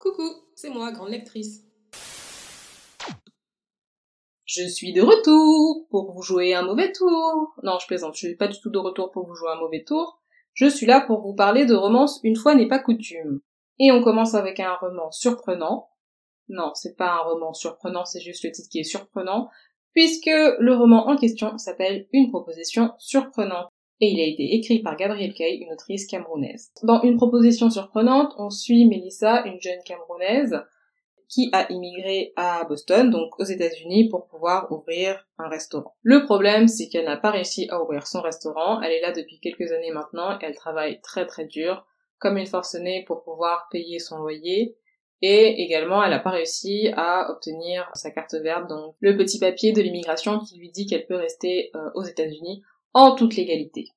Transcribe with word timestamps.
Coucou, 0.00 0.32
c'est 0.54 0.70
moi, 0.70 0.92
grande 0.92 1.10
lectrice. 1.10 1.62
Je 4.46 4.66
suis 4.66 4.94
de 4.94 5.02
retour 5.02 5.86
pour 5.90 6.12
vous 6.14 6.22
jouer 6.22 6.54
un 6.54 6.62
mauvais 6.62 6.90
tour. 6.90 7.54
Non, 7.62 7.78
je 7.78 7.86
plaisante, 7.86 8.14
je 8.14 8.28
suis 8.28 8.34
pas 8.34 8.48
du 8.48 8.58
tout 8.60 8.70
de 8.70 8.78
retour 8.78 9.10
pour 9.10 9.26
vous 9.26 9.34
jouer 9.34 9.50
un 9.50 9.60
mauvais 9.60 9.84
tour. 9.84 10.22
Je 10.54 10.64
suis 10.64 10.86
là 10.86 11.02
pour 11.02 11.20
vous 11.20 11.34
parler 11.34 11.66
de 11.66 11.74
romance 11.74 12.18
une 12.24 12.36
fois 12.36 12.54
n'est 12.54 12.66
pas 12.66 12.78
coutume. 12.78 13.42
Et 13.78 13.92
on 13.92 14.02
commence 14.02 14.34
avec 14.34 14.58
un 14.58 14.72
roman 14.72 15.12
surprenant. 15.12 15.90
Non, 16.48 16.72
c'est 16.74 16.96
pas 16.96 17.12
un 17.12 17.18
roman 17.18 17.52
surprenant, 17.52 18.06
c'est 18.06 18.20
juste 18.20 18.42
le 18.42 18.52
titre 18.52 18.70
qui 18.70 18.80
est 18.80 18.84
surprenant, 18.84 19.50
puisque 19.92 20.30
le 20.30 20.74
roman 20.74 21.08
en 21.08 21.16
question 21.18 21.58
s'appelle 21.58 22.08
Une 22.14 22.30
proposition 22.30 22.94
surprenante 22.96 23.68
et 24.00 24.08
il 24.08 24.20
a 24.20 24.24
été 24.24 24.54
écrit 24.54 24.80
par 24.80 24.96
Gabrielle 24.96 25.34
Kay, 25.34 25.56
une 25.56 25.72
autrice 25.72 26.06
camerounaise. 26.06 26.70
Dans 26.82 27.02
une 27.02 27.16
proposition 27.16 27.68
surprenante, 27.68 28.32
on 28.38 28.48
suit 28.48 28.86
Melissa, 28.86 29.44
une 29.44 29.60
jeune 29.60 29.82
camerounaise, 29.84 30.58
qui 31.28 31.48
a 31.52 31.70
immigré 31.70 32.32
à 32.34 32.64
Boston, 32.64 33.10
donc 33.10 33.38
aux 33.38 33.44
États-Unis, 33.44 34.08
pour 34.08 34.26
pouvoir 34.26 34.72
ouvrir 34.72 35.28
un 35.38 35.48
restaurant. 35.48 35.94
Le 36.02 36.24
problème, 36.24 36.66
c'est 36.66 36.88
qu'elle 36.88 37.04
n'a 37.04 37.16
pas 37.16 37.30
réussi 37.30 37.68
à 37.70 37.80
ouvrir 37.80 38.06
son 38.06 38.20
restaurant. 38.20 38.82
Elle 38.82 38.92
est 38.92 39.00
là 39.00 39.12
depuis 39.12 39.38
quelques 39.38 39.70
années 39.70 39.92
maintenant 39.92 40.32
et 40.32 40.44
elle 40.44 40.56
travaille 40.56 41.00
très 41.02 41.26
très 41.26 41.44
dur, 41.44 41.86
comme 42.18 42.36
une 42.36 42.46
forcenée 42.46 43.04
pour 43.06 43.22
pouvoir 43.22 43.68
payer 43.70 44.00
son 44.00 44.18
loyer. 44.18 44.76
Et 45.22 45.62
également, 45.62 46.02
elle 46.02 46.10
n'a 46.10 46.18
pas 46.18 46.30
réussi 46.30 46.88
à 46.96 47.30
obtenir 47.30 47.88
sa 47.94 48.10
carte 48.10 48.34
verte, 48.34 48.68
donc 48.68 48.96
le 49.00 49.16
petit 49.16 49.38
papier 49.38 49.72
de 49.72 49.82
l'immigration 49.82 50.40
qui 50.40 50.58
lui 50.58 50.70
dit 50.70 50.86
qu'elle 50.86 51.06
peut 51.06 51.16
rester 51.16 51.70
euh, 51.76 51.90
aux 51.94 52.04
États-Unis 52.04 52.62
en 52.94 53.14
toute 53.14 53.36
légalité. 53.36 53.88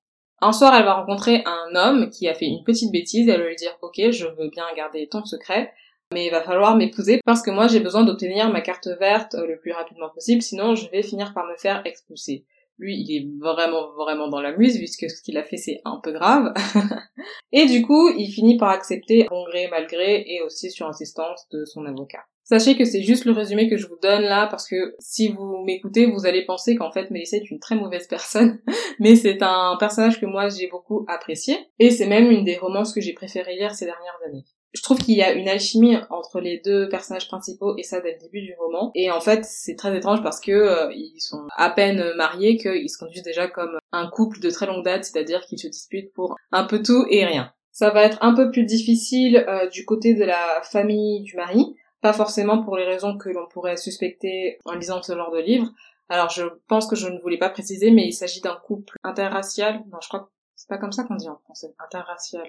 Un 0.42 0.52
soir, 0.52 0.76
elle 0.76 0.84
va 0.84 0.96
rencontrer 0.96 1.44
un 1.46 1.76
homme 1.76 2.10
qui 2.10 2.28
a 2.28 2.34
fait 2.34 2.46
une 2.46 2.64
petite 2.64 2.92
bêtise, 2.92 3.30
elle 3.30 3.42
va 3.42 3.48
lui 3.48 3.56
dire 3.56 3.78
ok, 3.82 4.12
je 4.12 4.26
veux 4.26 4.50
bien 4.50 4.66
garder 4.76 5.08
ton 5.08 5.24
secret, 5.24 5.72
mais 6.14 6.26
il 6.26 6.32
va 6.32 6.42
falloir 6.42 6.76
m'épouser 6.76 7.22
parce 7.26 7.42
que 7.42 7.52
moi 7.52 7.68
j'ai 7.68 7.80
besoin 7.80 8.04
d'obtenir 8.04 8.52
ma 8.52 8.62
carte 8.62 8.88
verte 9.00 9.36
euh, 9.36 9.48
le 9.48 9.58
plus 9.60 9.72
rapidement 9.72 10.10
possible, 10.10 10.42
sinon 10.42 10.76
je 10.76 10.90
vais 10.90 11.02
finir 11.02 11.34
par 11.34 11.46
me 11.46 11.56
faire 11.56 11.82
expulser. 11.86 12.46
Lui, 12.80 13.00
il 13.00 13.16
est 13.16 13.40
vraiment, 13.40 13.92
vraiment 13.94 14.28
dans 14.28 14.42
la 14.42 14.58
muse, 14.58 14.78
puisque 14.78 15.10
ce 15.10 15.22
qu'il 15.22 15.38
a 15.38 15.44
fait, 15.44 15.58
c'est 15.58 15.82
un 15.86 16.00
peu 16.04 16.12
grave. 16.12 16.54
et 17.52 17.68
du 17.68 17.84
coup, 17.84 18.10
il 18.18 18.32
finit 18.32 18.58
par 18.58 18.70
accepter, 18.70 19.28
bon 19.30 19.44
gré, 19.46 19.68
mal 19.68 19.86
gré, 19.86 20.26
et 20.28 20.42
aussi 20.42 20.72
sur 20.72 20.88
insistance 20.88 21.48
de 21.52 21.66
son 21.66 21.86
avocat. 21.86 22.26
Sachez 22.44 22.76
que 22.76 22.84
c'est 22.84 23.04
juste 23.04 23.24
le 23.24 23.32
résumé 23.32 23.70
que 23.70 23.78
je 23.78 23.88
vous 23.88 23.98
donne 24.02 24.24
là 24.24 24.48
parce 24.48 24.68
que 24.68 24.96
si 25.00 25.30
vous 25.30 25.64
m'écoutez, 25.66 26.06
vous 26.06 26.26
allez 26.26 26.46
penser 26.46 26.76
qu'en 26.76 26.92
fait 26.92 27.10
Mélissa 27.10 27.38
est 27.38 27.50
une 27.50 27.60
très 27.60 27.76
mauvaise 27.76 28.08
personne, 28.08 28.60
mais 29.00 29.16
c'est 29.16 29.42
un 29.42 29.78
personnage 29.80 30.20
que 30.20 30.26
moi 30.26 30.50
j'ai 30.50 30.68
beaucoup 30.68 31.06
apprécié 31.08 31.58
et 31.80 31.90
c'est 31.90 32.06
même 32.06 32.30
une 32.30 32.44
des 32.44 32.58
romances 32.58 32.94
que 32.94 33.00
j'ai 33.00 33.14
préféré 33.14 33.56
lire 33.56 33.74
ces 33.74 33.86
dernières 33.86 34.20
années. 34.28 34.44
Je 34.74 34.82
trouve 34.82 34.98
qu'il 34.98 35.16
y 35.16 35.22
a 35.22 35.32
une 35.32 35.48
alchimie 35.48 35.96
entre 36.10 36.42
les 36.42 36.60
deux 36.66 36.90
personnages 36.90 37.28
principaux 37.28 37.78
et 37.78 37.84
ça 37.84 38.02
dès 38.02 38.14
le 38.14 38.20
début 38.20 38.42
du 38.42 38.56
roman. 38.60 38.92
Et 38.96 39.12
en 39.12 39.22
fait, 39.22 39.46
c'est 39.46 39.76
très 39.76 39.96
étrange 39.96 40.24
parce 40.24 40.40
que 40.40 40.52
euh, 40.52 40.92
ils 40.96 41.20
sont 41.20 41.46
à 41.56 41.70
peine 41.70 42.04
mariés 42.18 42.58
qu'ils 42.58 42.90
se 42.90 42.98
conduisent 42.98 43.22
déjà 43.22 43.48
comme 43.48 43.78
un 43.92 44.08
couple 44.08 44.40
de 44.40 44.50
très 44.50 44.66
longue 44.66 44.84
date, 44.84 45.06
c'est-à-dire 45.06 45.42
qu'ils 45.42 45.60
se 45.60 45.68
disputent 45.68 46.12
pour 46.14 46.36
un 46.52 46.64
peu 46.64 46.82
tout 46.82 47.06
et 47.12 47.24
rien. 47.24 47.54
Ça 47.72 47.92
va 47.92 48.04
être 48.04 48.18
un 48.22 48.34
peu 48.34 48.50
plus 48.50 48.66
difficile 48.66 49.46
euh, 49.48 49.70
du 49.70 49.86
côté 49.86 50.16
de 50.16 50.24
la 50.24 50.62
famille 50.64 51.22
du 51.22 51.36
mari 51.36 51.76
pas 52.04 52.14
forcément 52.14 52.62
pour 52.62 52.76
les 52.76 52.84
raisons 52.84 53.18
que 53.18 53.30
l'on 53.30 53.48
pourrait 53.48 53.78
suspecter 53.78 54.60
en 54.66 54.74
lisant 54.74 55.02
ce 55.02 55.16
genre 55.16 55.32
de 55.32 55.40
livre. 55.40 55.72
Alors 56.10 56.30
je 56.30 56.44
pense 56.68 56.86
que 56.86 56.98
je 56.98 57.08
ne 57.08 57.18
voulais 57.20 57.38
pas 57.38 57.50
préciser, 57.50 57.92
mais 57.92 58.06
il 58.06 58.12
s'agit 58.12 58.42
d'un 58.42 58.56
couple 58.56 58.98
interracial. 59.04 59.82
Non, 59.90 60.00
je 60.02 60.10
crois 60.10 60.20
que 60.20 60.30
c'est 60.54 60.68
pas 60.68 60.78
comme 60.78 60.92
ça 60.92 61.06
qu'on 61.06 61.16
dit 61.16 61.30
en 61.30 61.38
français. 61.38 61.74
Interracial. 61.80 62.46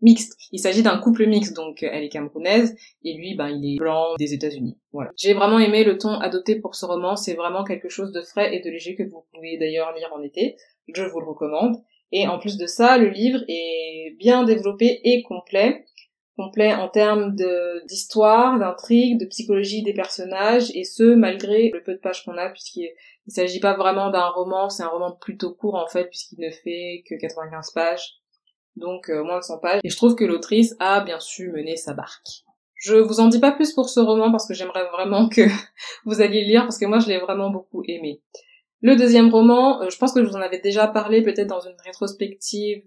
Mixte. 0.00 0.38
Il 0.52 0.60
s'agit 0.60 0.82
d'un 0.82 0.96
couple 0.98 1.26
mixte, 1.26 1.54
donc 1.54 1.82
elle 1.82 2.04
est 2.04 2.08
camerounaise 2.08 2.74
et 3.02 3.14
lui, 3.14 3.34
ben, 3.34 3.48
il 3.48 3.74
est 3.74 3.78
blanc 3.78 4.14
des 4.16 4.32
États-Unis. 4.32 4.78
Voilà. 4.92 5.10
J'ai 5.16 5.34
vraiment 5.34 5.58
aimé 5.58 5.82
le 5.82 5.98
ton 5.98 6.14
adopté 6.20 6.54
pour 6.54 6.76
ce 6.76 6.86
roman. 6.86 7.16
C'est 7.16 7.34
vraiment 7.34 7.64
quelque 7.64 7.88
chose 7.88 8.12
de 8.12 8.22
frais 8.22 8.54
et 8.54 8.60
de 8.60 8.70
léger 8.70 8.94
que 8.94 9.02
vous 9.02 9.24
pouvez 9.34 9.58
d'ailleurs 9.58 9.92
lire 9.92 10.10
en 10.14 10.22
été. 10.22 10.56
Je 10.94 11.02
vous 11.02 11.18
le 11.18 11.26
recommande. 11.26 11.76
Et 12.12 12.28
en 12.28 12.38
plus 12.38 12.56
de 12.56 12.66
ça, 12.66 12.96
le 12.96 13.08
livre 13.08 13.40
est 13.48 14.16
bien 14.18 14.44
développé 14.44 15.00
et 15.04 15.22
complet 15.24 15.84
complet 16.36 16.72
en 16.74 16.88
termes 16.88 17.34
d'histoire, 17.86 18.58
d'intrigue, 18.58 19.20
de 19.20 19.26
psychologie 19.26 19.82
des 19.82 19.92
personnages, 19.92 20.70
et 20.74 20.84
ce, 20.84 21.14
malgré 21.14 21.70
le 21.70 21.82
peu 21.82 21.94
de 21.94 21.98
pages 21.98 22.24
qu'on 22.24 22.36
a, 22.36 22.48
puisqu'il 22.48 22.90
ne 23.26 23.32
s'agit 23.32 23.60
pas 23.60 23.76
vraiment 23.76 24.10
d'un 24.10 24.28
roman, 24.28 24.68
c'est 24.70 24.82
un 24.82 24.88
roman 24.88 25.12
plutôt 25.12 25.52
court 25.52 25.74
en 25.74 25.86
fait, 25.86 26.06
puisqu'il 26.06 26.40
ne 26.40 26.50
fait 26.50 27.04
que 27.08 27.14
95 27.14 27.72
pages, 27.72 28.14
donc 28.76 29.10
euh, 29.10 29.22
moins 29.22 29.38
de 29.38 29.44
100 29.44 29.58
pages, 29.58 29.80
et 29.84 29.90
je 29.90 29.96
trouve 29.96 30.14
que 30.14 30.24
l'autrice 30.24 30.74
a 30.78 31.00
bien 31.00 31.20
su 31.20 31.50
mener 31.50 31.76
sa 31.76 31.92
barque. 31.92 32.44
Je 32.76 32.96
vous 32.96 33.20
en 33.20 33.28
dis 33.28 33.40
pas 33.40 33.52
plus 33.52 33.74
pour 33.74 33.90
ce 33.90 34.00
roman 34.00 34.30
parce 34.30 34.48
que 34.48 34.54
j'aimerais 34.54 34.88
vraiment 34.88 35.28
que 35.28 35.42
vous 36.06 36.22
alliez 36.22 36.42
le 36.42 36.48
lire 36.48 36.62
parce 36.62 36.78
que 36.78 36.86
moi 36.86 36.98
je 36.98 37.08
l'ai 37.08 37.18
vraiment 37.18 37.50
beaucoup 37.50 37.82
aimé. 37.86 38.22
Le 38.80 38.96
deuxième 38.96 39.28
roman, 39.28 39.82
euh, 39.82 39.90
je 39.90 39.98
pense 39.98 40.14
que 40.14 40.24
je 40.24 40.28
vous 40.28 40.36
en 40.36 40.40
avais 40.40 40.60
déjà 40.60 40.86
parlé 40.86 41.22
peut-être 41.22 41.48
dans 41.48 41.60
une 41.60 41.76
rétrospective 41.84 42.82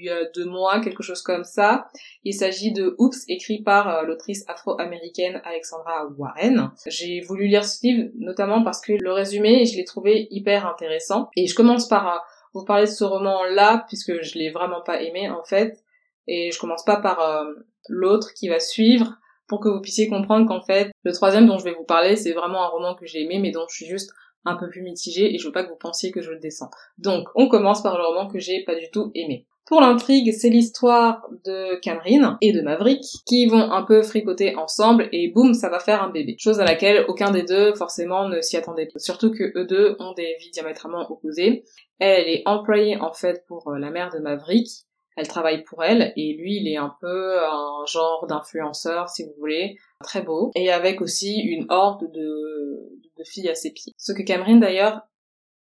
euh, 0.00 0.04
y 0.04 0.10
a 0.10 0.24
deux 0.34 0.44
mois, 0.44 0.80
quelque 0.80 1.02
chose 1.02 1.22
comme 1.22 1.44
ça. 1.44 1.88
Il 2.24 2.34
s'agit 2.34 2.72
de 2.72 2.94
Oops, 2.98 3.24
écrit 3.28 3.62
par 3.62 3.88
euh, 3.88 4.02
l'autrice 4.02 4.44
afro-américaine 4.48 5.40
Alexandra 5.44 6.06
Warren. 6.16 6.70
J'ai 6.86 7.20
voulu 7.20 7.46
lire 7.46 7.64
ce 7.64 7.86
livre 7.86 8.10
notamment 8.18 8.62
parce 8.62 8.80
que 8.80 8.92
le 8.92 9.12
résumé, 9.12 9.64
je 9.64 9.76
l'ai 9.76 9.84
trouvé 9.84 10.28
hyper 10.30 10.66
intéressant. 10.66 11.30
Et 11.36 11.46
je 11.46 11.54
commence 11.54 11.88
par 11.88 12.08
euh, 12.08 12.18
vous 12.54 12.64
parler 12.64 12.84
de 12.84 12.90
ce 12.90 13.04
roman-là, 13.04 13.84
puisque 13.88 14.22
je 14.22 14.38
l'ai 14.38 14.50
vraiment 14.50 14.80
pas 14.80 15.02
aimé 15.02 15.28
en 15.30 15.44
fait. 15.44 15.82
Et 16.26 16.50
je 16.50 16.58
commence 16.58 16.84
pas 16.84 16.96
par 16.96 17.20
euh, 17.20 17.44
l'autre 17.88 18.32
qui 18.34 18.48
va 18.48 18.60
suivre, 18.60 19.18
pour 19.46 19.60
que 19.60 19.68
vous 19.68 19.80
puissiez 19.80 20.08
comprendre 20.08 20.46
qu'en 20.48 20.62
fait, 20.62 20.90
le 21.04 21.12
troisième 21.12 21.46
dont 21.46 21.58
je 21.58 21.64
vais 21.64 21.74
vous 21.74 21.84
parler, 21.84 22.16
c'est 22.16 22.32
vraiment 22.32 22.64
un 22.64 22.68
roman 22.68 22.94
que 22.94 23.06
j'ai 23.06 23.22
aimé, 23.22 23.38
mais 23.38 23.52
dont 23.52 23.66
je 23.68 23.76
suis 23.76 23.86
juste 23.86 24.10
un 24.44 24.56
peu 24.56 24.68
plus 24.68 24.82
mitigée 24.82 25.34
et 25.34 25.38
je 25.38 25.46
veux 25.46 25.52
pas 25.52 25.64
que 25.64 25.70
vous 25.70 25.76
pensiez 25.76 26.10
que 26.10 26.20
je 26.20 26.30
le 26.30 26.38
descends. 26.38 26.70
Donc, 26.98 27.28
on 27.34 27.48
commence 27.48 27.82
par 27.82 27.96
le 27.96 28.04
roman 28.04 28.28
que 28.28 28.38
j'ai 28.38 28.64
pas 28.64 28.74
du 28.74 28.90
tout 28.90 29.10
aimé. 29.14 29.46
Pour 29.66 29.80
l'intrigue, 29.80 30.32
c'est 30.32 30.48
l'histoire 30.48 31.28
de 31.44 31.74
Cameron 31.80 32.36
et 32.40 32.52
de 32.52 32.60
Maverick 32.60 33.02
qui 33.26 33.46
vont 33.46 33.72
un 33.72 33.82
peu 33.82 34.00
fricoter 34.02 34.54
ensemble 34.54 35.08
et 35.10 35.28
boum, 35.28 35.54
ça 35.54 35.68
va 35.68 35.80
faire 35.80 36.04
un 36.04 36.10
bébé. 36.10 36.36
Chose 36.38 36.60
à 36.60 36.64
laquelle 36.64 37.04
aucun 37.08 37.32
des 37.32 37.42
deux 37.42 37.74
forcément 37.74 38.28
ne 38.28 38.40
s'y 38.40 38.56
attendait. 38.56 38.88
Surtout 38.96 39.32
que 39.32 39.58
eux 39.58 39.64
deux 39.64 39.96
ont 39.98 40.12
des 40.12 40.36
vies 40.38 40.52
diamétralement 40.52 41.10
opposées. 41.10 41.64
Elle 41.98 42.28
est 42.28 42.42
employée 42.46 42.96
en 43.00 43.12
fait 43.12 43.44
pour 43.48 43.66
euh, 43.68 43.78
la 43.78 43.90
mère 43.90 44.10
de 44.14 44.20
Maverick. 44.20 44.68
Elle 45.16 45.26
travaille 45.26 45.64
pour 45.64 45.82
elle 45.82 46.12
et 46.16 46.34
lui 46.34 46.58
il 46.60 46.68
est 46.68 46.76
un 46.76 46.94
peu 47.00 47.40
un 47.44 47.84
genre 47.86 48.26
d'influenceur 48.28 49.08
si 49.08 49.24
vous 49.24 49.34
voulez, 49.38 49.76
très 50.04 50.22
beau 50.22 50.52
et 50.54 50.70
avec 50.70 51.00
aussi 51.00 51.40
une 51.40 51.66
horde 51.70 52.12
de, 52.12 53.24
filles 53.24 53.48
à 53.48 53.56
ses 53.56 53.72
pieds. 53.72 53.94
Ce 53.96 54.12
que 54.12 54.22
Cameron 54.22 54.58
d'ailleurs 54.58 55.00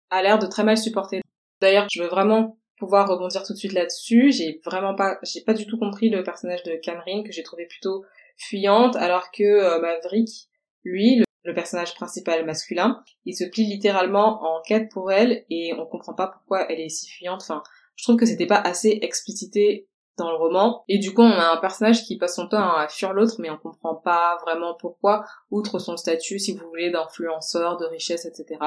a 0.10 0.24
l'air 0.24 0.40
de 0.40 0.48
très 0.48 0.64
mal 0.64 0.78
supporter. 0.78 1.22
D'ailleurs, 1.60 1.86
je 1.92 2.02
veux 2.02 2.10
vraiment 2.10 2.58
pouvoir 2.82 3.08
rebondir 3.08 3.44
tout 3.44 3.54
de 3.54 3.58
suite 3.60 3.74
là-dessus. 3.74 4.32
J'ai 4.32 4.60
vraiment 4.66 4.96
pas, 4.96 5.20
j'ai 5.22 5.42
pas 5.42 5.54
du 5.54 5.68
tout 5.68 5.78
compris 5.78 6.10
le 6.10 6.24
personnage 6.24 6.64
de 6.64 6.76
Cameron 6.76 7.22
que 7.22 7.32
j'ai 7.32 7.44
trouvé 7.44 7.68
plutôt 7.68 8.04
fuyante, 8.38 8.96
alors 8.96 9.30
que 9.32 9.44
euh, 9.44 9.80
Maverick, 9.80 10.50
lui, 10.84 11.24
le, 11.44 11.54
personnage 11.54 11.94
principal 11.94 12.44
masculin, 12.44 13.04
il 13.26 13.36
se 13.36 13.44
plie 13.44 13.66
littéralement 13.66 14.42
en 14.44 14.62
quête 14.64 14.90
pour 14.90 15.12
elle 15.12 15.46
et 15.52 15.74
on 15.78 15.86
comprend 15.86 16.16
pas 16.16 16.28
pourquoi 16.28 16.72
elle 16.72 16.80
est 16.80 16.90
si 16.90 17.08
fuyante. 17.08 17.42
Enfin, 17.44 17.62
je 17.96 18.04
trouve 18.04 18.18
que 18.18 18.26
c'était 18.26 18.48
pas 18.48 18.60
assez 18.60 18.98
explicité 19.04 19.88
dans 20.18 20.32
le 20.32 20.38
roman 20.38 20.84
et 20.88 20.98
du 20.98 21.14
coup 21.14 21.22
on 21.22 21.32
a 21.32 21.54
un 21.54 21.58
personnage 21.58 22.04
qui 22.04 22.18
passe 22.18 22.36
son 22.36 22.48
temps 22.48 22.76
à 22.76 22.88
fuir 22.90 23.14
l'autre 23.14 23.36
mais 23.40 23.50
on 23.50 23.58
comprend 23.58 23.96
pas 23.96 24.38
vraiment 24.42 24.76
pourquoi 24.78 25.24
outre 25.52 25.80
son 25.80 25.96
statut 25.96 26.38
si 26.38 26.54
vous 26.54 26.68
voulez 26.68 26.92
d'influenceur 26.92 27.78
de 27.78 27.86
richesse 27.86 28.26
etc 28.26 28.60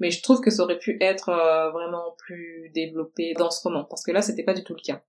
mais 0.00 0.10
je 0.10 0.22
trouve 0.22 0.40
que 0.40 0.50
ça 0.50 0.62
aurait 0.62 0.78
pu 0.78 0.96
être 1.00 1.28
euh, 1.28 1.70
vraiment 1.70 2.14
plus 2.18 2.70
développé 2.74 3.34
dans 3.34 3.50
ce 3.50 3.62
roman, 3.62 3.84
parce 3.84 4.02
que 4.02 4.10
là, 4.10 4.22
c'était 4.22 4.42
pas 4.42 4.54
du 4.54 4.64
tout 4.64 4.74
le 4.74 4.82
cas. 4.82 5.02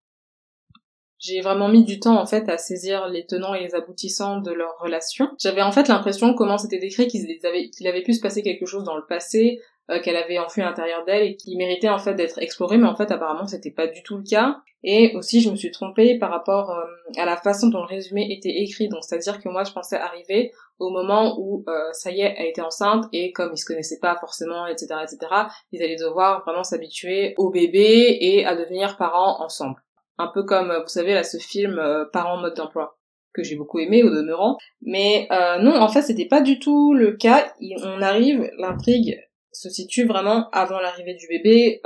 J'ai 1.18 1.42
vraiment 1.42 1.70
mis 1.70 1.84
du 1.86 2.00
temps 2.00 2.20
en 2.20 2.26
fait 2.26 2.50
à 2.50 2.58
saisir 2.58 3.08
les 3.08 3.28
tenants 3.28 3.54
et 3.54 3.62
les 3.62 3.76
aboutissants 3.76 4.42
de 4.42 4.52
leur 4.52 4.80
relation. 4.80 5.30
J'avais 5.40 5.62
en 5.62 5.72
fait 5.72 5.88
l'impression 5.88 6.34
comment 6.34 6.58
c'était 6.58 6.80
décrit 6.80 7.08
qu'il 7.08 7.28
avait, 7.46 7.70
qu'il 7.70 7.88
avait 7.88 8.02
pu 8.02 8.14
se 8.14 8.22
passer 8.22 8.42
quelque 8.42 8.66
chose 8.66 8.84
dans 8.84 8.98
le 8.98 9.06
passé, 9.08 9.62
euh, 9.92 10.00
qu'elle 10.00 10.16
avait 10.16 10.40
enfui 10.40 10.62
à 10.62 10.66
l'intérieur 10.66 11.06
d'elle 11.06 11.24
et 11.24 11.36
qui 11.36 11.56
méritait 11.56 11.90
en 11.90 12.00
fait 12.00 12.14
d'être 12.14 12.40
exploré, 12.40 12.78
mais 12.78 12.88
en 12.88 12.96
fait 12.96 13.12
apparemment 13.12 13.48
c'était 13.48 13.72
pas 13.72 13.88
du 13.88 14.04
tout 14.04 14.18
le 14.18 14.24
cas. 14.24 14.58
Et 14.84 15.16
aussi 15.16 15.42
je 15.42 15.52
me 15.52 15.56
suis 15.56 15.72
trompée 15.72 16.18
par 16.18 16.32
rapport 16.32 16.72
euh, 16.72 16.84
à 17.18 17.26
la 17.26 17.38
façon 17.38 17.68
dont 17.68 17.82
le 17.82 17.88
résumé 17.88 18.28
était 18.32 18.62
écrit, 18.62 18.90
donc 18.90 19.04
c'est-à-dire 19.04 19.40
que 19.40 19.50
moi 19.50 19.64
je 19.64 19.72
pensais 19.72 19.98
arriver 19.98 20.52
au 20.80 20.90
moment 20.90 21.36
où 21.40 21.64
euh, 21.68 21.92
ça 21.92 22.12
y 22.12 22.22
est, 22.22 22.34
elle 22.38 22.48
était 22.48 22.62
enceinte 22.62 23.06
et 23.14 23.32
comme 23.32 23.52
ils 23.54 23.58
se 23.58 23.66
connaissaient 23.66 24.00
pas 24.00 24.18
forcément, 24.20 24.66
etc., 24.66 24.96
etc., 25.04 25.32
ils 25.72 25.84
allaient 25.84 25.96
devoir 25.96 26.42
vraiment 26.44 26.64
s'habituer 26.64 27.36
au 27.38 27.52
bébé 27.52 28.18
et 28.20 28.46
à 28.46 28.56
devenir 28.56 28.98
parents 28.98 29.44
ensemble. 29.44 29.84
Un 30.18 30.28
peu 30.28 30.44
comme, 30.44 30.72
vous 30.82 30.88
savez, 30.88 31.14
là, 31.14 31.24
ce 31.24 31.38
film 31.38 31.80
euh, 31.80 32.06
Parents 32.12 32.38
mode 32.38 32.56
d'emploi 32.56 32.98
que 33.34 33.44
j'ai 33.44 33.56
beaucoup 33.56 33.80
aimé 33.80 34.04
au 34.04 34.10
demeurant. 34.10 34.58
Mais 34.82 35.28
euh, 35.32 35.60
non, 35.60 35.76
en 35.80 35.88
fait, 35.88 36.02
c'était 36.02 36.28
pas 36.28 36.42
du 36.42 36.60
tout 36.60 36.94
le 36.94 37.14
cas. 37.14 37.54
On 37.84 38.02
arrive, 38.02 38.50
l'intrigue 38.58 39.20
se 39.52 39.70
situe 39.70 40.06
vraiment 40.06 40.50
avant 40.52 40.80
l'arrivée 40.80 41.14
du 41.14 41.28
bébé, 41.28 41.82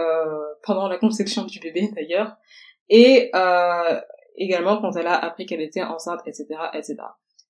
pendant 0.63 0.87
la 0.87 0.97
conception 0.97 1.45
du 1.45 1.59
bébé 1.59 1.89
d'ailleurs. 1.95 2.35
Et 2.89 3.31
également 4.37 4.81
quand 4.81 4.95
elle 4.95 5.07
a 5.07 5.15
appris 5.15 5.45
qu'elle 5.45 5.61
était 5.61 5.83
enceinte, 5.83 6.21
etc., 6.25 6.47
etc. 6.73 6.97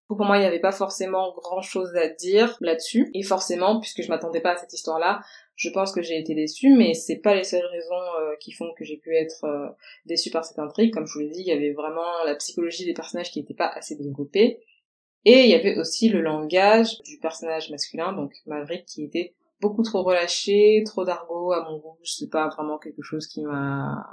Pour 0.07 0.23
moi, 0.23 0.37
il 0.37 0.41
n'y 0.41 0.45
avait 0.45 0.59
pas 0.59 0.71
forcément 0.71 1.33
grand 1.33 1.61
chose 1.61 1.95
à 1.95 2.07
dire 2.07 2.57
là-dessus. 2.61 3.09
Et 3.15 3.23
forcément, 3.23 3.79
puisque 3.79 4.03
je 4.03 4.09
m'attendais 4.09 4.39
pas 4.39 4.51
à 4.51 4.57
cette 4.57 4.71
histoire-là, 4.71 5.21
je 5.55 5.69
pense 5.69 5.91
que 5.91 6.03
j'ai 6.03 6.19
été 6.19 6.35
déçue, 6.35 6.75
mais 6.75 6.93
c'est 6.93 7.17
pas 7.17 7.33
les 7.33 7.43
seules 7.43 7.65
raisons 7.65 8.03
euh, 8.19 8.35
qui 8.39 8.51
font 8.51 8.71
que 8.77 8.83
j'ai 8.83 8.97
pu 8.97 9.15
être 9.15 9.45
euh, 9.45 9.67
déçue 10.05 10.29
par 10.29 10.45
cette 10.45 10.59
intrigue. 10.59 10.93
Comme 10.93 11.07
je 11.07 11.13
vous 11.13 11.21
l'ai 11.21 11.29
dit, 11.29 11.41
il 11.41 11.47
y 11.47 11.51
avait 11.51 11.71
vraiment 11.71 12.23
la 12.25 12.35
psychologie 12.35 12.85
des 12.85 12.93
personnages 12.93 13.31
qui 13.31 13.39
n'était 13.39 13.55
pas 13.55 13.71
assez 13.73 13.95
développée. 13.95 14.59
Et 15.23 15.45
il 15.45 15.49
y 15.49 15.55
avait 15.55 15.79
aussi 15.79 16.09
le 16.09 16.21
langage 16.21 17.01
du 17.01 17.17
personnage 17.17 17.71
masculin, 17.71 18.13
donc 18.13 18.31
Maverick, 18.45 18.85
qui 18.85 19.03
était 19.03 19.33
beaucoup 19.61 19.83
trop 19.83 20.03
relâché, 20.03 20.83
trop 20.85 21.05
d'argot 21.05 21.51
à 21.51 21.63
mon 21.63 21.77
goût. 21.77 21.97
C'est 22.03 22.29
pas 22.29 22.47
vraiment 22.49 22.77
quelque 22.77 23.01
chose 23.01 23.27
qui 23.27 23.41
m'a 23.41 24.05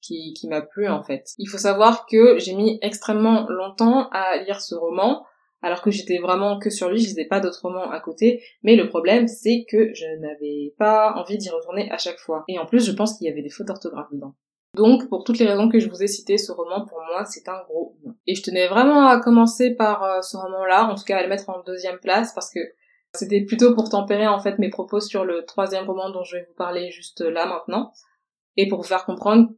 qui, 0.00 0.32
qui 0.32 0.48
m'a 0.48 0.62
plu 0.62 0.88
en 0.88 1.02
fait. 1.02 1.34
Il 1.38 1.46
faut 1.46 1.58
savoir 1.58 2.06
que 2.06 2.38
j'ai 2.38 2.54
mis 2.54 2.78
extrêmement 2.82 3.46
longtemps 3.48 4.08
à 4.10 4.38
lire 4.38 4.60
ce 4.60 4.74
roman, 4.74 5.26
alors 5.62 5.82
que 5.82 5.90
j'étais 5.90 6.18
vraiment 6.18 6.58
que 6.58 6.70
sur 6.70 6.88
lui, 6.88 6.98
je 6.98 7.08
lisais 7.08 7.26
pas 7.26 7.40
d'autres 7.40 7.60
romans 7.62 7.90
à 7.90 8.00
côté, 8.00 8.42
mais 8.62 8.76
le 8.76 8.88
problème 8.88 9.28
c'est 9.28 9.66
que 9.68 9.92
je 9.94 10.06
n'avais 10.20 10.74
pas 10.78 11.14
envie 11.16 11.36
d'y 11.36 11.50
retourner 11.50 11.90
à 11.90 11.98
chaque 11.98 12.18
fois. 12.18 12.44
Et 12.48 12.58
en 12.58 12.66
plus, 12.66 12.86
je 12.86 12.92
pense 12.92 13.16
qu'il 13.16 13.26
y 13.26 13.30
avait 13.30 13.42
des 13.42 13.50
fautes 13.50 13.66
d'orthographe 13.66 14.10
dedans. 14.12 14.34
Donc, 14.74 15.08
pour 15.08 15.24
toutes 15.24 15.38
les 15.38 15.46
raisons 15.46 15.68
que 15.68 15.80
je 15.80 15.88
vous 15.88 16.02
ai 16.02 16.06
citées, 16.06 16.38
ce 16.38 16.52
roman, 16.52 16.86
pour 16.86 16.98
moi, 16.98 17.24
c'est 17.24 17.48
un 17.48 17.60
gros 17.64 17.96
non. 18.04 18.14
Et 18.26 18.36
je 18.36 18.42
tenais 18.42 18.68
vraiment 18.68 19.06
à 19.06 19.20
commencer 19.20 19.74
par 19.74 20.04
euh, 20.04 20.22
ce 20.22 20.36
roman-là, 20.36 20.84
en 20.84 20.94
tout 20.94 21.02
cas 21.02 21.18
à 21.18 21.22
le 21.22 21.28
mettre 21.28 21.50
en 21.50 21.62
deuxième 21.64 21.98
place, 21.98 22.32
parce 22.34 22.50
que 22.52 22.60
c'était 23.14 23.44
plutôt 23.44 23.74
pour 23.74 23.88
tempérer 23.88 24.26
en 24.26 24.38
fait 24.38 24.58
mes 24.58 24.70
propos 24.70 25.00
sur 25.00 25.24
le 25.24 25.44
troisième 25.44 25.86
roman 25.86 26.10
dont 26.10 26.22
je 26.22 26.36
vais 26.36 26.44
vous 26.48 26.54
parler 26.54 26.90
juste 26.90 27.20
là 27.20 27.46
maintenant, 27.46 27.92
et 28.56 28.68
pour 28.68 28.80
vous 28.80 28.86
faire 28.86 29.04
comprendre 29.04 29.48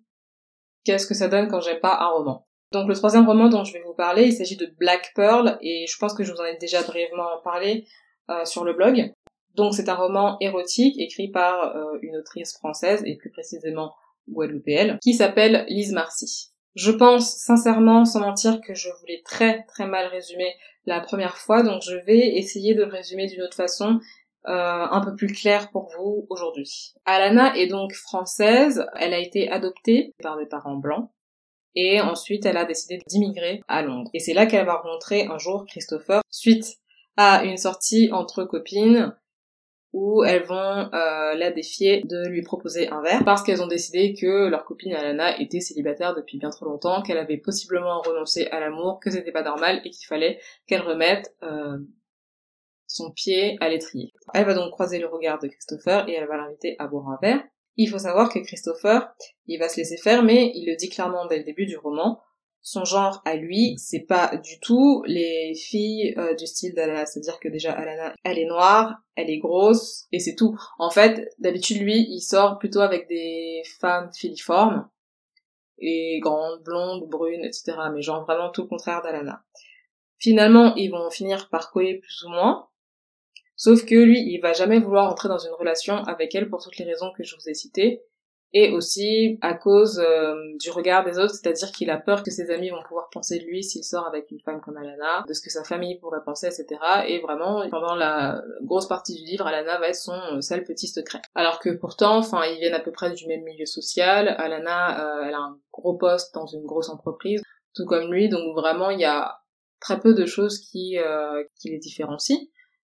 qu'est-ce 0.84 1.06
que 1.06 1.14
ça 1.14 1.28
donne 1.28 1.48
quand 1.48 1.60
j'ai 1.60 1.78
pas 1.78 1.98
un 2.00 2.08
roman. 2.08 2.46
Donc 2.72 2.88
le 2.88 2.94
troisième 2.94 3.26
roman 3.26 3.48
dont 3.48 3.64
je 3.64 3.72
vais 3.74 3.82
vous 3.82 3.94
parler, 3.94 4.24
il 4.24 4.32
s'agit 4.32 4.56
de 4.56 4.66
Black 4.78 5.12
Pearl, 5.14 5.58
et 5.60 5.86
je 5.86 5.96
pense 5.98 6.14
que 6.14 6.24
je 6.24 6.32
vous 6.32 6.40
en 6.40 6.44
ai 6.44 6.56
déjà 6.56 6.82
brièvement 6.82 7.28
parlé 7.44 7.86
euh, 8.30 8.44
sur 8.44 8.64
le 8.64 8.72
blog. 8.72 9.12
Donc 9.54 9.74
c'est 9.74 9.90
un 9.90 9.94
roman 9.94 10.38
érotique 10.40 10.98
écrit 10.98 11.30
par 11.30 11.76
euh, 11.76 11.98
une 12.00 12.16
autrice 12.16 12.54
française, 12.54 13.02
et 13.04 13.16
plus 13.16 13.30
précisément 13.30 13.94
guadeloupéenne, 14.28 14.98
qui 15.02 15.14
s'appelle 15.14 15.66
Lise 15.68 15.92
Marcy. 15.92 16.51
Je 16.74 16.90
pense 16.90 17.36
sincèrement, 17.36 18.04
sans 18.04 18.20
mentir, 18.20 18.60
que 18.60 18.74
je 18.74 18.88
voulais 19.00 19.22
très 19.24 19.64
très 19.64 19.86
mal 19.86 20.06
résumer 20.06 20.54
la 20.86 21.00
première 21.00 21.36
fois, 21.36 21.62
donc 21.62 21.82
je 21.82 21.96
vais 22.06 22.36
essayer 22.36 22.74
de 22.74 22.84
le 22.84 22.90
résumer 22.90 23.26
d'une 23.26 23.42
autre 23.42 23.56
façon 23.56 24.00
euh, 24.48 24.86
un 24.90 25.00
peu 25.00 25.14
plus 25.14 25.28
clair 25.28 25.70
pour 25.70 25.88
vous 25.96 26.26
aujourd'hui. 26.28 26.94
Alana 27.04 27.56
est 27.56 27.68
donc 27.68 27.92
française, 27.92 28.84
elle 28.96 29.14
a 29.14 29.18
été 29.18 29.50
adoptée 29.50 30.14
par 30.22 30.36
des 30.36 30.46
parents 30.46 30.76
blancs 30.76 31.10
et 31.74 32.00
ensuite 32.00 32.44
elle 32.44 32.56
a 32.56 32.64
décidé 32.64 33.00
d'immigrer 33.06 33.62
à 33.68 33.82
Londres. 33.82 34.10
Et 34.14 34.18
c'est 34.18 34.34
là 34.34 34.46
qu'elle 34.46 34.66
va 34.66 34.76
rencontrer 34.76 35.26
un 35.26 35.38
jour 35.38 35.64
Christopher 35.66 36.22
suite 36.28 36.66
à 37.16 37.44
une 37.44 37.56
sortie 37.56 38.10
entre 38.12 38.44
copines 38.44 39.14
où 39.92 40.24
elles 40.24 40.44
vont 40.44 40.54
euh, 40.94 41.34
la 41.34 41.50
défier 41.50 42.02
de 42.04 42.26
lui 42.28 42.42
proposer 42.42 42.88
un 42.88 43.02
verre 43.02 43.24
parce 43.24 43.42
qu'elles 43.42 43.62
ont 43.62 43.66
décidé 43.66 44.14
que 44.14 44.48
leur 44.48 44.64
copine 44.64 44.94
Alana 44.94 45.38
était 45.38 45.60
célibataire 45.60 46.14
depuis 46.14 46.38
bien 46.38 46.50
trop 46.50 46.64
longtemps, 46.64 47.02
qu'elle 47.02 47.18
avait 47.18 47.36
possiblement 47.36 48.00
renoncé 48.00 48.46
à 48.46 48.60
l'amour, 48.60 49.00
que 49.00 49.10
c'était 49.10 49.32
pas 49.32 49.42
normal 49.42 49.82
et 49.84 49.90
qu'il 49.90 50.06
fallait 50.06 50.40
qu'elle 50.66 50.80
remette 50.80 51.34
euh, 51.42 51.78
son 52.86 53.10
pied 53.10 53.56
à 53.60 53.68
l'étrier. 53.68 54.12
Elle 54.32 54.46
va 54.46 54.54
donc 54.54 54.70
croiser 54.70 54.98
le 54.98 55.06
regard 55.06 55.38
de 55.38 55.48
Christopher 55.48 56.08
et 56.08 56.14
elle 56.14 56.26
va 56.26 56.38
l'inviter 56.38 56.76
à 56.78 56.86
boire 56.86 57.08
un 57.08 57.18
verre. 57.20 57.42
Il 57.76 57.88
faut 57.88 57.98
savoir 57.98 58.30
que 58.30 58.38
Christopher, 58.38 59.14
il 59.46 59.58
va 59.58 59.68
se 59.68 59.78
laisser 59.78 59.96
faire, 59.96 60.22
mais 60.22 60.52
il 60.54 60.66
le 60.66 60.76
dit 60.76 60.88
clairement 60.88 61.26
dès 61.26 61.38
le 61.38 61.44
début 61.44 61.66
du 61.66 61.76
roman. 61.76 62.20
Son 62.62 62.84
genre 62.84 63.20
à 63.24 63.34
lui, 63.34 63.76
c'est 63.76 64.06
pas 64.06 64.36
du 64.36 64.60
tout 64.60 65.02
les 65.06 65.54
filles 65.54 66.14
euh, 66.16 66.34
du 66.34 66.46
style 66.46 66.74
d'Alana. 66.74 67.06
C'est-à-dire 67.06 67.40
que 67.40 67.48
déjà 67.48 67.72
Alana, 67.72 68.14
elle 68.24 68.38
est 68.38 68.46
noire, 68.46 69.02
elle 69.16 69.30
est 69.30 69.38
grosse, 69.38 70.06
et 70.12 70.20
c'est 70.20 70.36
tout. 70.36 70.56
En 70.78 70.90
fait, 70.90 71.28
d'habitude 71.38 71.82
lui, 71.82 72.06
il 72.08 72.20
sort 72.20 72.58
plutôt 72.58 72.80
avec 72.80 73.08
des 73.08 73.62
femmes 73.80 74.10
filiformes, 74.14 74.88
et 75.78 76.20
grandes, 76.20 76.62
blondes, 76.62 77.08
brunes, 77.08 77.44
etc. 77.44 77.76
Mais 77.92 78.02
genre 78.02 78.24
vraiment 78.24 78.50
tout 78.50 78.62
le 78.62 78.68
contraire 78.68 79.02
d'Alana. 79.02 79.42
Finalement, 80.18 80.74
ils 80.76 80.90
vont 80.90 81.10
finir 81.10 81.48
par 81.50 81.72
coller 81.72 81.98
plus 81.98 82.22
ou 82.22 82.28
moins, 82.28 82.68
Sauf 83.56 83.84
que 83.84 83.94
lui, 83.94 84.20
il 84.20 84.40
va 84.40 84.54
jamais 84.54 84.80
vouloir 84.80 85.08
entrer 85.08 85.28
dans 85.28 85.38
une 85.38 85.52
relation 85.52 85.94
avec 86.04 86.34
elle 86.34 86.48
pour 86.48 86.60
toutes 86.60 86.78
les 86.78 86.84
raisons 86.84 87.12
que 87.16 87.22
je 87.22 87.36
vous 87.36 87.48
ai 87.48 87.54
citées. 87.54 88.02
Et 88.54 88.70
aussi 88.70 89.38
à 89.40 89.54
cause 89.54 89.98
euh, 89.98 90.34
du 90.60 90.70
regard 90.70 91.04
des 91.04 91.18
autres, 91.18 91.34
c'est-à-dire 91.34 91.72
qu'il 91.72 91.88
a 91.88 91.96
peur 91.96 92.22
que 92.22 92.30
ses 92.30 92.50
amis 92.50 92.68
vont 92.68 92.82
pouvoir 92.86 93.08
penser 93.10 93.38
de 93.38 93.44
lui 93.44 93.64
s'il 93.64 93.82
sort 93.82 94.06
avec 94.06 94.30
une 94.30 94.40
femme 94.40 94.60
comme 94.60 94.76
Alana, 94.76 95.24
de 95.26 95.32
ce 95.32 95.40
que 95.40 95.50
sa 95.50 95.64
famille 95.64 95.98
pourrait 95.98 96.22
penser, 96.24 96.46
etc. 96.46 96.78
Et 97.06 97.20
vraiment, 97.20 97.66
pendant 97.70 97.94
la 97.94 98.42
grosse 98.62 98.86
partie 98.86 99.14
du 99.14 99.24
livre, 99.24 99.46
Alana 99.46 99.78
va 99.78 99.88
être 99.88 99.96
son 99.96 100.12
euh, 100.12 100.40
seul 100.42 100.64
petit 100.64 100.86
secret. 100.86 101.22
Alors 101.34 101.60
que 101.60 101.70
pourtant, 101.70 102.18
enfin, 102.18 102.44
ils 102.44 102.58
viennent 102.58 102.74
à 102.74 102.80
peu 102.80 102.92
près 102.92 103.12
du 103.12 103.26
même 103.26 103.42
milieu 103.42 103.64
social. 103.64 104.28
Alana, 104.28 105.00
euh, 105.00 105.24
elle 105.26 105.34
a 105.34 105.40
un 105.40 105.58
gros 105.72 105.96
poste 105.96 106.34
dans 106.34 106.46
une 106.46 106.66
grosse 106.66 106.90
entreprise, 106.90 107.42
tout 107.74 107.86
comme 107.86 108.12
lui, 108.12 108.28
donc 108.28 108.54
vraiment, 108.54 108.90
il 108.90 109.00
y 109.00 109.06
a 109.06 109.38
très 109.80 109.98
peu 109.98 110.12
de 110.14 110.26
choses 110.26 110.58
qui, 110.58 110.96
qui 111.58 111.70
les 111.70 111.78
différencient. 111.78 112.38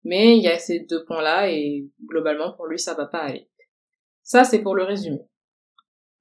Mais 0.04 0.36
il 0.36 0.42
y 0.42 0.48
a 0.48 0.58
ces 0.58 0.80
deux 0.80 1.04
points-là 1.04 1.50
et 1.50 1.86
globalement 2.06 2.52
pour 2.52 2.66
lui 2.66 2.78
ça 2.78 2.94
va 2.94 3.06
pas 3.06 3.20
aller. 3.20 3.48
Ça 4.22 4.44
c'est 4.44 4.60
pour 4.60 4.74
le 4.74 4.84
résumé. 4.84 5.20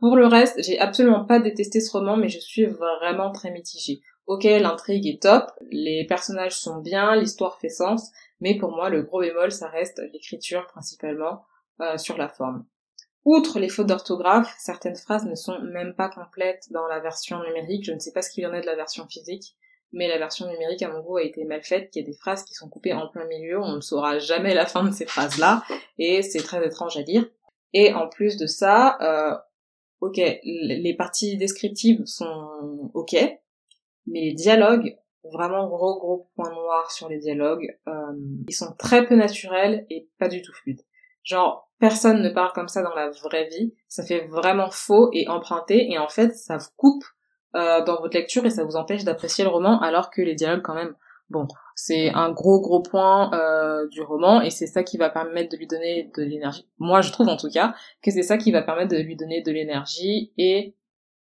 Pour 0.01 0.15
le 0.15 0.25
reste, 0.25 0.61
j'ai 0.63 0.79
absolument 0.79 1.25
pas 1.25 1.39
détesté 1.39 1.79
ce 1.79 1.91
roman 1.91 2.17
mais 2.17 2.27
je 2.27 2.39
suis 2.39 2.65
vraiment 2.65 3.31
très 3.31 3.51
mitigée. 3.51 4.01
Ok, 4.25 4.45
l'intrigue 4.45 5.05
est 5.05 5.21
top, 5.21 5.51
les 5.69 6.05
personnages 6.07 6.57
sont 6.57 6.79
bien, 6.79 7.15
l'histoire 7.15 7.59
fait 7.59 7.69
sens, 7.69 8.09
mais 8.39 8.57
pour 8.57 8.71
moi 8.71 8.89
le 8.89 9.03
gros 9.03 9.21
bémol 9.21 9.51
ça 9.51 9.67
reste 9.67 10.01
l'écriture 10.11 10.65
principalement 10.65 11.43
euh, 11.81 11.99
sur 11.99 12.17
la 12.17 12.29
forme. 12.29 12.65
Outre 13.25 13.59
les 13.59 13.69
fautes 13.69 13.87
d'orthographe, 13.87 14.51
certaines 14.57 14.95
phrases 14.95 15.25
ne 15.25 15.35
sont 15.35 15.59
même 15.59 15.93
pas 15.93 16.09
complètes 16.09 16.65
dans 16.71 16.87
la 16.87 16.99
version 16.99 17.43
numérique, 17.43 17.85
je 17.85 17.91
ne 17.91 17.99
sais 17.99 18.11
pas 18.11 18.23
ce 18.23 18.31
qu'il 18.31 18.43
y 18.43 18.47
en 18.47 18.53
a 18.53 18.61
de 18.61 18.65
la 18.65 18.75
version 18.75 19.05
physique, 19.05 19.55
mais 19.93 20.07
la 20.07 20.17
version 20.17 20.47
numérique 20.47 20.81
à 20.81 20.89
mon 20.89 21.01
goût 21.01 21.17
a 21.17 21.23
été 21.23 21.45
mal 21.45 21.61
faite, 21.61 21.91
il 21.93 21.99
y 21.99 22.03
a 22.03 22.07
des 22.07 22.17
phrases 22.17 22.43
qui 22.43 22.55
sont 22.55 22.69
coupées 22.69 22.93
en 22.93 23.07
plein 23.07 23.25
milieu, 23.25 23.61
on 23.61 23.75
ne 23.75 23.81
saura 23.81 24.17
jamais 24.17 24.55
la 24.55 24.65
fin 24.65 24.83
de 24.83 24.91
ces 24.91 25.05
phrases-là, 25.05 25.61
et 25.99 26.23
c'est 26.23 26.41
très 26.41 26.65
étrange 26.65 26.97
à 26.97 27.01
lire. 27.01 27.27
Et 27.73 27.93
en 27.93 28.09
plus 28.09 28.37
de 28.37 28.47
ça, 28.47 28.97
euh, 29.01 29.37
ok, 30.01 30.17
les 30.17 30.95
parties 30.97 31.37
descriptives 31.37 32.01
sont 32.05 32.91
ok, 32.93 33.13
mais 34.07 34.21
les 34.21 34.33
dialogues, 34.33 34.97
vraiment 35.23 35.67
gros 35.67 35.99
gros 35.99 36.29
point 36.35 36.49
noir 36.49 36.91
sur 36.91 37.07
les 37.07 37.19
dialogues, 37.19 37.77
euh, 37.87 37.93
ils 38.47 38.55
sont 38.55 38.73
très 38.77 39.05
peu 39.05 39.15
naturels 39.15 39.85
et 39.89 40.09
pas 40.17 40.27
du 40.27 40.41
tout 40.41 40.53
fluides. 40.53 40.81
Genre, 41.23 41.71
personne 41.79 42.21
ne 42.21 42.29
parle 42.29 42.51
comme 42.53 42.67
ça 42.67 42.81
dans 42.81 42.95
la 42.95 43.09
vraie 43.09 43.47
vie, 43.47 43.75
ça 43.87 44.03
fait 44.03 44.27
vraiment 44.27 44.71
faux 44.71 45.09
et 45.13 45.27
emprunté, 45.27 45.91
et 45.91 45.99
en 45.99 46.09
fait, 46.09 46.35
ça 46.35 46.57
vous 46.57 46.69
coupe 46.75 47.03
euh, 47.55 47.83
dans 47.83 48.01
votre 48.01 48.17
lecture 48.17 48.45
et 48.45 48.49
ça 48.49 48.63
vous 48.63 48.75
empêche 48.75 49.03
d'apprécier 49.03 49.43
le 49.43 49.49
roman 49.49 49.79
alors 49.81 50.09
que 50.09 50.21
les 50.21 50.35
dialogues 50.35 50.63
quand 50.63 50.73
même 50.73 50.95
bon 51.31 51.47
c'est 51.75 52.09
un 52.09 52.31
gros 52.31 52.59
gros 52.59 52.81
point 52.81 53.33
euh, 53.33 53.87
du 53.87 54.01
roman 54.01 54.41
et 54.41 54.49
c'est 54.49 54.67
ça 54.67 54.83
qui 54.83 54.97
va 54.97 55.09
permettre 55.09 55.49
de 55.51 55.57
lui 55.57 55.67
donner 55.67 56.11
de 56.15 56.23
l'énergie 56.23 56.67
moi 56.77 57.01
je 57.01 57.11
trouve 57.11 57.29
en 57.29 57.37
tout 57.37 57.49
cas 57.49 57.73
que 58.03 58.11
c'est 58.11 58.23
ça 58.23 58.37
qui 58.37 58.51
va 58.51 58.61
permettre 58.61 58.91
de 58.91 59.01
lui 59.01 59.15
donner 59.15 59.41
de 59.41 59.51
l'énergie 59.51 60.31
et 60.37 60.75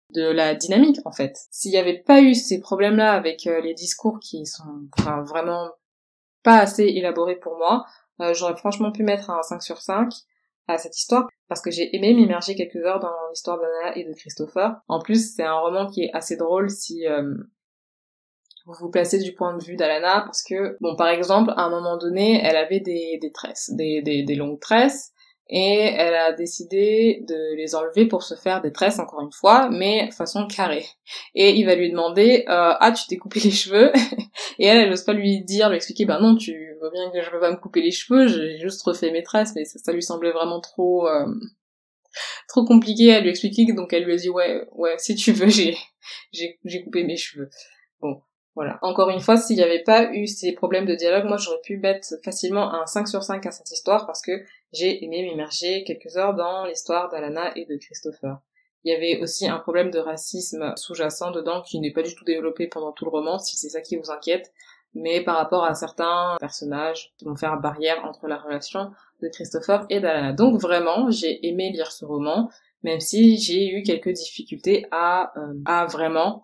de 0.09 0.23
la 0.23 0.55
dynamique 0.55 0.99
en 1.05 1.11
fait 1.11 1.37
s'il 1.51 1.71
n'y 1.71 1.77
avait 1.77 1.99
pas 1.99 2.21
eu 2.21 2.33
ces 2.33 2.59
problèmes 2.59 2.97
là 2.97 3.13
avec 3.13 3.47
euh, 3.47 3.61
les 3.61 3.73
discours 3.73 4.19
qui 4.19 4.45
sont 4.45 4.87
vraiment 5.25 5.71
pas 6.43 6.57
assez 6.57 6.83
élaborés 6.83 7.37
pour 7.37 7.57
moi 7.57 7.85
euh, 8.19 8.33
j'aurais 8.33 8.57
franchement 8.57 8.91
pu 8.91 9.03
mettre 9.03 9.29
un 9.29 9.41
5 9.41 9.61
sur 9.61 9.77
5 9.81 10.11
à 10.67 10.77
cette 10.77 10.97
histoire 10.97 11.27
parce 11.47 11.61
que 11.61 11.71
j'ai 11.71 11.95
aimé 11.95 12.13
m'immerger 12.13 12.55
quelques 12.55 12.77
heures 12.77 12.99
dans 12.99 13.13
l'histoire 13.29 13.59
d'Anna 13.59 13.95
et 13.97 14.05
de 14.05 14.13
Christopher. 14.13 14.75
En 14.87 14.99
plus, 15.01 15.35
c'est 15.35 15.43
un 15.43 15.59
roman 15.59 15.87
qui 15.87 16.03
est 16.05 16.13
assez 16.13 16.37
drôle 16.37 16.69
si 16.69 17.05
vous 18.65 18.73
vous 18.79 18.89
placez 18.89 19.19
du 19.19 19.33
point 19.33 19.57
de 19.57 19.63
vue 19.63 19.75
d'Alana 19.75 20.21
parce 20.21 20.43
que, 20.43 20.77
bon, 20.79 20.95
par 20.95 21.09
exemple, 21.09 21.51
à 21.57 21.63
un 21.63 21.69
moment 21.69 21.97
donné, 21.97 22.41
elle 22.43 22.55
avait 22.55 22.79
des, 22.79 23.17
des 23.21 23.31
tresses, 23.31 23.71
des, 23.73 24.01
des, 24.01 24.23
des 24.23 24.35
longues 24.35 24.59
tresses 24.59 25.13
et 25.49 25.91
elle 25.95 26.15
a 26.15 26.31
décidé 26.31 27.23
de 27.27 27.55
les 27.55 27.75
enlever 27.75 28.07
pour 28.07 28.23
se 28.23 28.35
faire 28.35 28.61
des 28.61 28.71
tresses 28.71 28.99
encore 28.99 29.21
une 29.21 29.31
fois, 29.31 29.69
mais 29.69 30.09
façon 30.11 30.47
carrée. 30.47 30.85
Et 31.35 31.51
il 31.51 31.65
va 31.65 31.75
lui 31.75 31.91
demander 31.91 32.45
euh, 32.47 32.73
ah 32.79 32.91
tu 32.91 33.05
t'es 33.07 33.17
coupé 33.17 33.39
les 33.41 33.51
cheveux? 33.51 33.91
Et 34.59 34.65
elle 34.65 34.77
elle 34.77 34.89
n'ose 34.89 35.03
pas 35.03 35.13
lui 35.13 35.43
dire 35.43 35.69
lui 35.69 35.75
expliquer 35.75 36.05
ben 36.05 36.19
non 36.19 36.35
tu 36.35 36.75
vois 36.79 36.91
bien 36.91 37.11
que 37.11 37.21
je 37.21 37.29
veux 37.29 37.39
pas 37.39 37.51
me 37.51 37.57
couper 37.57 37.81
les 37.81 37.91
cheveux 37.91 38.27
j'ai 38.27 38.57
juste 38.59 38.81
refait 38.83 39.11
mes 39.11 39.23
tresses 39.23 39.53
mais 39.55 39.65
ça, 39.65 39.91
lui 39.91 40.01
semblait 40.01 40.31
vraiment 40.31 40.59
trop 40.59 41.07
euh, 41.07 41.25
trop 42.47 42.63
compliqué 42.63 43.13
à 43.13 43.19
lui 43.19 43.29
expliquer 43.29 43.65
donc 43.73 43.93
elle 43.93 44.05
lui 44.05 44.13
a 44.13 44.17
dit 44.17 44.29
ouais 44.29 44.67
ouais 44.73 44.95
si 44.97 45.15
tu 45.15 45.31
veux 45.33 45.49
j'ai 45.49 45.77
j'ai 46.31 46.59
j'ai 46.65 46.83
coupé 46.83 47.03
mes 47.03 47.17
cheveux 47.17 47.49
bon 48.01 48.21
voilà. 48.55 48.77
Encore 48.83 49.09
une 49.09 49.19
fois, 49.19 49.37
s'il 49.37 49.55
n'y 49.55 49.63
avait 49.63 49.81
pas 49.83 50.13
eu 50.13 50.27
ces 50.27 50.51
problèmes 50.51 50.85
de 50.85 50.93
dialogue, 50.93 51.25
moi 51.25 51.37
j'aurais 51.37 51.61
pu 51.63 51.77
mettre 51.77 52.07
facilement 52.23 52.73
un 52.73 52.85
5 52.85 53.07
sur 53.07 53.23
5 53.23 53.45
à 53.45 53.51
cette 53.51 53.71
histoire 53.71 54.05
parce 54.05 54.21
que 54.21 54.43
j'ai 54.71 55.03
aimé 55.03 55.23
m'immerger 55.23 55.83
quelques 55.83 56.17
heures 56.17 56.35
dans 56.35 56.65
l'histoire 56.65 57.09
d'Alana 57.09 57.51
et 57.55 57.65
de 57.65 57.75
Christopher. 57.77 58.37
Il 58.83 58.91
y 58.91 58.95
avait 58.95 59.21
aussi 59.21 59.47
un 59.47 59.57
problème 59.57 59.91
de 59.91 59.99
racisme 59.99 60.73
sous-jacent 60.75 61.31
dedans 61.31 61.61
qui 61.61 61.79
n'est 61.79 61.93
pas 61.93 62.03
du 62.03 62.13
tout 62.15 62.25
développé 62.25 62.67
pendant 62.67 62.91
tout 62.91 63.05
le 63.05 63.11
roman, 63.11 63.39
si 63.39 63.55
c'est 63.55 63.69
ça 63.69 63.81
qui 63.81 63.95
vous 63.95 64.11
inquiète, 64.11 64.51
mais 64.93 65.23
par 65.23 65.37
rapport 65.37 65.63
à 65.63 65.73
certains 65.73 66.35
personnages 66.39 67.13
qui 67.17 67.25
vont 67.25 67.35
faire 67.35 67.59
barrière 67.59 68.05
entre 68.05 68.27
la 68.27 68.37
relation 68.37 68.91
de 69.21 69.29
Christopher 69.29 69.85
et 69.89 69.99
d'Alana. 69.99 70.33
Donc 70.33 70.59
vraiment, 70.59 71.09
j'ai 71.09 71.47
aimé 71.47 71.71
lire 71.71 71.91
ce 71.91 72.05
roman, 72.05 72.51
même 72.83 72.99
si 72.99 73.37
j'ai 73.37 73.69
eu 73.69 73.81
quelques 73.83 74.11
difficultés 74.11 74.85
à, 74.91 75.31
euh, 75.39 75.53
à 75.65 75.85
vraiment 75.85 76.43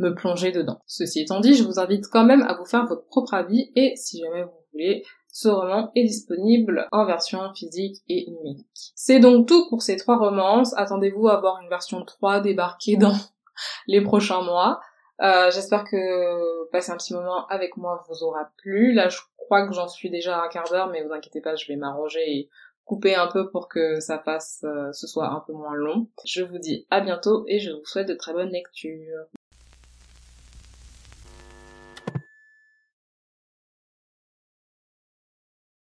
me 0.00 0.14
plonger 0.14 0.50
dedans. 0.50 0.80
Ceci 0.86 1.20
étant 1.20 1.40
dit, 1.40 1.54
je 1.54 1.62
vous 1.62 1.78
invite 1.78 2.08
quand 2.08 2.24
même 2.24 2.42
à 2.42 2.54
vous 2.54 2.64
faire 2.64 2.86
votre 2.86 3.06
propre 3.06 3.34
avis 3.34 3.70
et 3.76 3.94
si 3.96 4.20
jamais 4.20 4.44
vous 4.44 4.50
voulez, 4.72 5.04
ce 5.32 5.48
roman 5.48 5.92
est 5.94 6.04
disponible 6.04 6.88
en 6.90 7.04
version 7.04 7.52
physique 7.54 7.98
et 8.08 8.28
numérique. 8.30 8.92
C'est 8.96 9.20
donc 9.20 9.46
tout 9.46 9.68
pour 9.68 9.82
ces 9.82 9.96
trois 9.96 10.18
romances. 10.18 10.74
Attendez-vous 10.76 11.28
à 11.28 11.34
avoir 11.34 11.60
une 11.62 11.68
version 11.68 12.04
3 12.04 12.40
débarquer 12.40 12.96
dans 12.96 13.14
les 13.86 14.00
prochains 14.00 14.42
mois. 14.42 14.80
Euh, 15.22 15.50
J'espère 15.50 15.84
que 15.84 16.68
passer 16.70 16.90
un 16.90 16.96
petit 16.96 17.14
moment 17.14 17.46
avec 17.46 17.76
moi 17.76 18.04
vous 18.08 18.24
aura 18.24 18.50
plu. 18.56 18.92
Là, 18.92 19.08
je 19.08 19.18
crois 19.36 19.66
que 19.68 19.74
j'en 19.74 19.86
suis 19.86 20.10
déjà 20.10 20.38
à 20.38 20.46
un 20.46 20.48
quart 20.48 20.68
d'heure, 20.68 20.88
mais 20.88 21.04
vous 21.04 21.12
inquiétez 21.12 21.40
pas, 21.40 21.54
je 21.56 21.66
vais 21.68 21.76
m'arranger 21.76 22.22
et 22.26 22.48
couper 22.84 23.14
un 23.14 23.28
peu 23.28 23.50
pour 23.50 23.68
que 23.68 24.00
ça 24.00 24.18
fasse, 24.18 24.64
euh, 24.64 24.90
ce 24.92 25.06
soit 25.06 25.28
un 25.28 25.44
peu 25.46 25.52
moins 25.52 25.74
long. 25.74 26.08
Je 26.24 26.42
vous 26.42 26.58
dis 26.58 26.86
à 26.90 27.00
bientôt 27.00 27.44
et 27.46 27.60
je 27.60 27.70
vous 27.70 27.84
souhaite 27.84 28.08
de 28.08 28.14
très 28.14 28.32
bonnes 28.32 28.50
lectures. 28.50 29.26